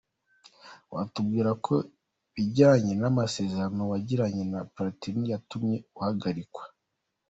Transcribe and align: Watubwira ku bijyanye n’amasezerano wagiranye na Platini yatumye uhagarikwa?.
Watubwira 0.93 1.51
ku 1.63 1.73
bijyanye 2.33 2.93
n’amasezerano 3.01 3.81
wagiranye 3.91 4.43
na 4.53 4.59
Platini 4.73 5.25
yatumye 5.33 5.77
uhagarikwa?. 5.99 6.63